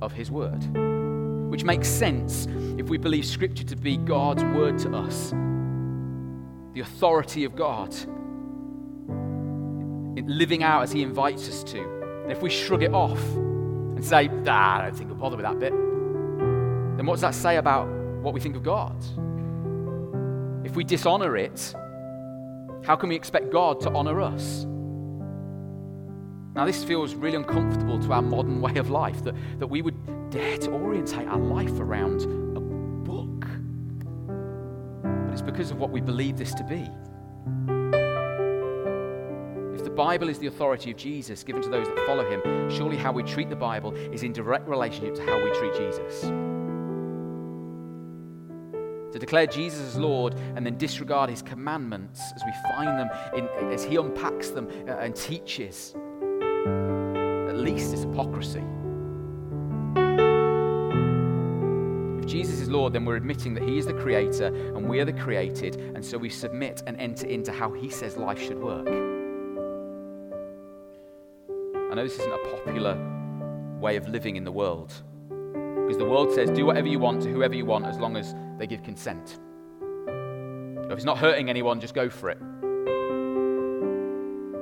[0.00, 0.62] of His word,
[1.50, 2.46] which makes sense
[2.78, 5.30] if we believe Scripture to be God's word to us,
[6.72, 7.94] the authority of God,
[10.28, 11.80] living out as He invites us to.
[12.22, 15.44] And if we shrug it off and say, ah, I don't think we'll bother with
[15.44, 17.88] that bit, then what does that say about
[18.22, 18.94] what we think of God?
[20.70, 21.74] If we dishonor it,
[22.84, 24.66] how can we expect God to honor us?
[26.54, 30.30] Now, this feels really uncomfortable to our modern way of life that, that we would
[30.30, 32.22] dare to orientate our life around
[32.56, 33.48] a book.
[35.02, 36.88] But it's because of what we believe this to be.
[39.74, 42.96] If the Bible is the authority of Jesus given to those that follow him, surely
[42.96, 46.30] how we treat the Bible is in direct relationship to how we treat Jesus
[49.12, 53.48] to declare Jesus as Lord and then disregard his commandments as we find them, in,
[53.72, 55.94] as he unpacks them uh, and teaches,
[57.48, 58.62] at least it's hypocrisy.
[62.20, 65.04] If Jesus is Lord, then we're admitting that he is the creator and we are
[65.04, 68.86] the created, and so we submit and enter into how he says life should work.
[71.90, 72.96] I know this isn't a popular
[73.80, 74.92] way of living in the world.
[75.28, 78.32] Because the world says, do whatever you want to whoever you want as long as
[78.60, 79.38] they give consent.
[80.06, 82.38] If it's not hurting anyone, just go for it.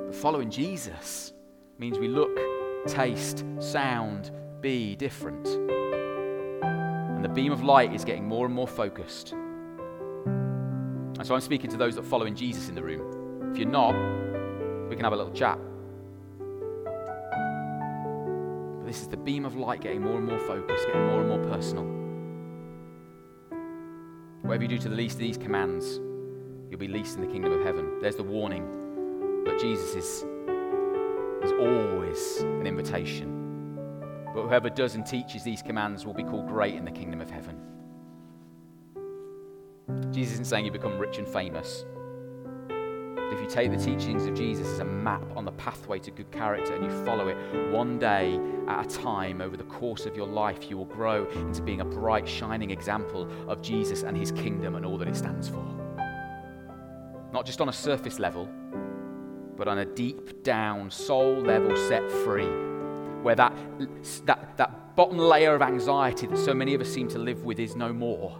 [0.07, 1.33] But following Jesus
[1.77, 2.39] means we look,
[2.87, 4.31] taste, sound,
[4.61, 5.45] be different.
[6.63, 9.33] And the beam of light is getting more and more focused.
[9.33, 13.51] And so I'm speaking to those that follow in Jesus in the room.
[13.51, 13.91] If you're not,
[14.87, 15.59] we can have a little chat.
[18.77, 21.27] But this is the beam of light getting more and more focused, getting more and
[21.27, 21.98] more personal.
[24.49, 25.99] Whatever you do to the least of these commands,
[26.71, 27.99] you'll be least in the kingdom of heaven.
[28.01, 29.43] There's the warning.
[29.45, 30.25] But Jesus is,
[31.43, 33.77] is always an invitation.
[34.33, 37.29] But whoever does and teaches these commands will be called great in the kingdom of
[37.29, 37.59] heaven.
[40.11, 41.85] Jesus isn't saying you become rich and famous.
[43.29, 46.09] But if you take the teachings of Jesus as a map on the pathway to
[46.09, 47.37] good character and you follow it
[47.71, 51.61] one day at a time over the course of your life, you will grow into
[51.61, 55.47] being a bright, shining example of Jesus and his kingdom and all that it stands
[55.47, 55.63] for.
[57.31, 58.49] Not just on a surface level,
[59.55, 62.49] but on a deep down, soul level set free,
[63.21, 63.53] where that,
[64.25, 67.59] that, that bottom layer of anxiety that so many of us seem to live with
[67.59, 68.39] is no more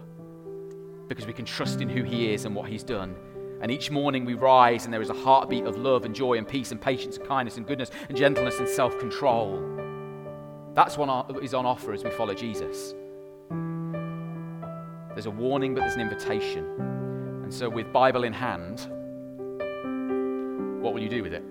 [1.06, 3.14] because we can trust in who He is and what He's done.
[3.60, 6.48] And each morning we rise, and there is a heartbeat of love and joy and
[6.48, 9.62] peace and patience and kindness and goodness and gentleness and self control.
[10.74, 12.94] That's what is on offer as we follow Jesus.
[15.10, 16.64] There's a warning, but there's an invitation.
[17.42, 18.80] And so, with Bible in hand,
[20.82, 21.44] what will you do with it?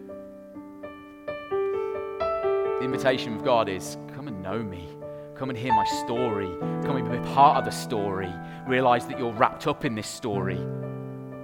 [2.79, 4.87] The invitation of God is come and know me.
[5.35, 6.49] Come and hear my story.
[6.83, 8.33] Come and be part of the story.
[8.65, 10.57] Realize that you're wrapped up in this story.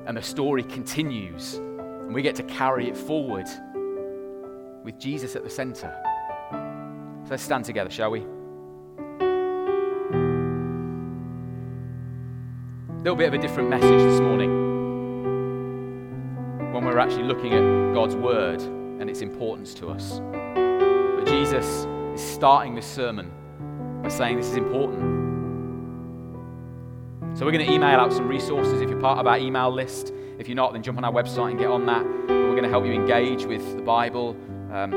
[0.05, 1.55] And the story continues.
[1.55, 3.47] And we get to carry it forward
[4.83, 5.91] with Jesus at the center.
[7.23, 8.19] So let's stand together, shall we?
[8.19, 8.25] A
[12.99, 14.63] little bit of a different message this morning
[16.71, 20.19] when we're actually looking at God's word and its importance to us.
[20.19, 23.31] But Jesus is starting this sermon
[24.03, 25.24] by saying this is important.
[27.35, 30.13] So we're going to email out some resources if you're part of our email list.
[30.39, 32.01] If you're not, then jump on our website and get on that.
[32.01, 34.37] But we're going to help you engage with the Bible
[34.71, 34.93] um,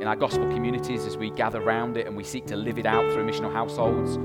[0.00, 2.86] in our gospel communities as we gather around it and we seek to live it
[2.86, 4.16] out through missional households.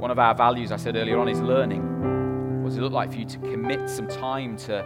[0.00, 2.60] One of our values, I said earlier on, is learning.
[2.60, 4.84] What does it look like for you to commit some time to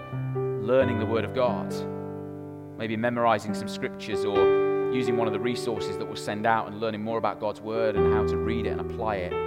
[0.61, 1.75] learning the Word of God?
[2.77, 6.81] Maybe memorizing some scriptures or using one of the resources that we'll send out and
[6.81, 9.46] learning more about God's Word and how to read it and apply it.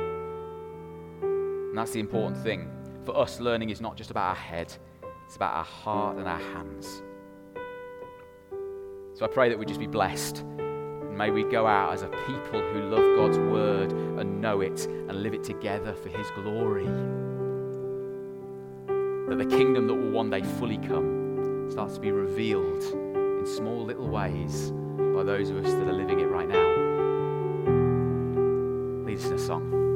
[1.70, 2.70] And that's the important thing.
[3.06, 4.76] For us, learning is not just about our head,
[5.26, 7.04] it's about our heart and our hands.
[9.14, 10.40] So I pray that we just be blessed.
[10.40, 14.86] And may we go out as a people who love God's Word and know it
[14.86, 16.86] and live it together for His glory.
[19.28, 23.86] That the kingdom that will one day fully come starts to be revealed in small
[23.86, 24.72] little ways
[25.14, 26.68] by those of us that are living it right now.
[29.06, 29.89] Lead us in a song.